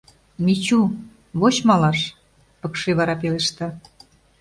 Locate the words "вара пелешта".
2.97-3.67